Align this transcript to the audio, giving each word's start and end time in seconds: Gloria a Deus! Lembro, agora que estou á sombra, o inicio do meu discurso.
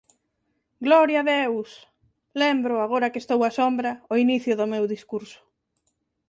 Gloria 0.85 1.19
a 1.23 1.27
Deus! 1.35 1.69
Lembro, 2.41 2.75
agora 2.85 3.11
que 3.11 3.21
estou 3.23 3.39
á 3.47 3.51
sombra, 3.59 3.91
o 4.13 4.15
inicio 4.23 4.53
do 4.59 4.65
meu 4.73 4.83
discurso. 4.93 5.39